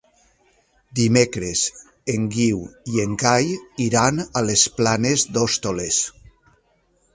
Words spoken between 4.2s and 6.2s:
a les Planes d'Hostoles.